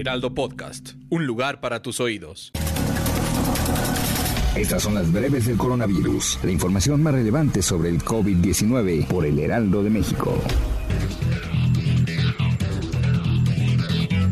[0.00, 2.52] Heraldo Podcast, un lugar para tus oídos.
[4.56, 9.38] Estas son las breves del coronavirus, la información más relevante sobre el COVID-19 por el
[9.38, 10.42] Heraldo de México.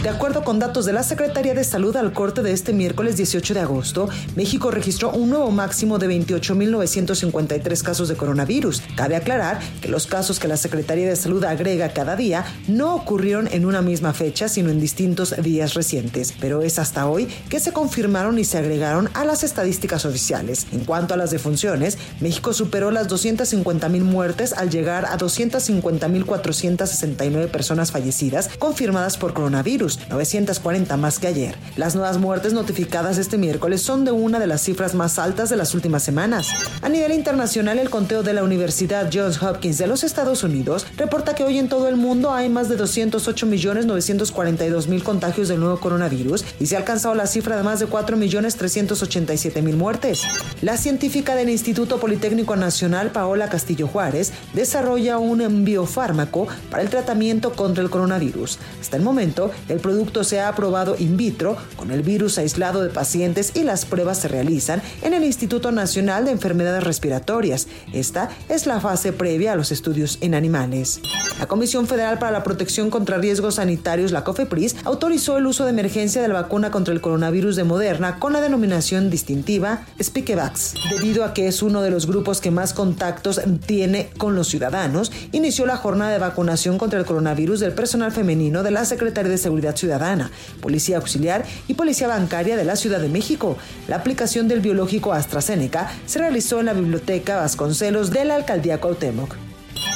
[0.08, 3.52] De acuerdo con datos de la Secretaría de Salud al corte de este miércoles 18
[3.52, 8.82] de agosto, México registró un nuevo máximo de 28.953 casos de coronavirus.
[8.96, 13.50] Cabe aclarar que los casos que la Secretaría de Salud agrega cada día no ocurrieron
[13.52, 17.74] en una misma fecha, sino en distintos días recientes, pero es hasta hoy que se
[17.74, 20.68] confirmaron y se agregaron a las estadísticas oficiales.
[20.72, 27.92] En cuanto a las defunciones, México superó las 250.000 muertes al llegar a 250.469 personas
[27.92, 31.56] fallecidas confirmadas por coronavirus 940 más que ayer.
[31.76, 35.56] Las nuevas muertes notificadas este miércoles son de una de las cifras más altas de
[35.56, 36.48] las últimas semanas.
[36.82, 41.34] A nivel internacional, el conteo de la Universidad Johns Hopkins de los Estados Unidos reporta
[41.34, 46.66] que hoy en todo el mundo hay más de 208.942.000 contagios del nuevo coronavirus y
[46.66, 50.22] se ha alcanzado la cifra de más de 4.387.000 muertes.
[50.62, 57.52] La científica del Instituto Politécnico Nacional, Paola Castillo Juárez, desarrolla un biofármaco para el tratamiento
[57.52, 58.58] contra el coronavirus.
[58.80, 62.90] Hasta el momento, el producto se ha aprobado in vitro con el virus aislado de
[62.90, 67.68] pacientes y las pruebas se realizan en el Instituto Nacional de Enfermedades Respiratorias.
[67.92, 71.00] Esta es la fase previa a los estudios en animales.
[71.38, 75.70] La Comisión Federal para la Protección contra Riesgos Sanitarios, la COFEPRIS, autorizó el uso de
[75.70, 80.74] emergencia de la vacuna contra el coronavirus de Moderna con la denominación distintiva Spikevax.
[80.90, 85.12] Debido a que es uno de los grupos que más contactos tiene con los ciudadanos,
[85.32, 89.38] inició la jornada de vacunación contra el coronavirus del personal femenino de la Secretaría de
[89.38, 90.30] Seguridad Ciudadana,
[90.60, 93.56] Policía Auxiliar y Policía Bancaria de la Ciudad de México.
[93.88, 99.47] La aplicación del biológico AstraZeneca se realizó en la Biblioteca Vasconcelos de la Alcaldía Cuauhtémoc.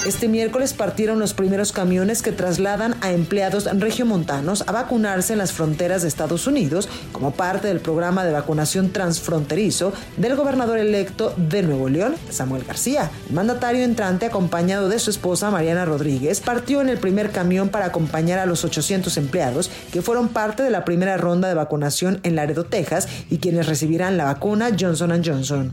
[0.07, 5.53] Este miércoles partieron los primeros camiones que trasladan a empleados regiomontanos a vacunarse en las
[5.53, 11.63] fronteras de Estados Unidos como parte del programa de vacunación transfronterizo del gobernador electo de
[11.63, 13.13] Nuevo León, Samuel García.
[13.29, 17.87] El mandatario entrante, acompañado de su esposa Mariana Rodríguez, partió en el primer camión para
[17.87, 22.35] acompañar a los 800 empleados que fueron parte de la primera ronda de vacunación en
[22.35, 25.73] Laredo, Texas, y quienes recibirán la vacuna Johnson Johnson.